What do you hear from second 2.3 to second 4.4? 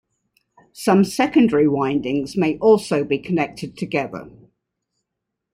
may also be connected together.